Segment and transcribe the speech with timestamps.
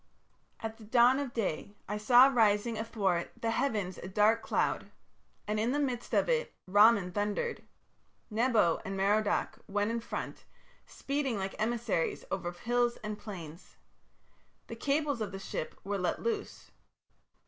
[0.61, 4.89] "At the dawn of day I saw rising athwart the heavens a dark cloud,
[5.47, 7.61] and in the midst of it Ramman thundered.
[8.31, 10.43] Nebo and Merodach went in front,
[10.87, 13.77] speeding like emissaries over hills and plains.
[14.65, 16.71] The cables of the ship were let loose.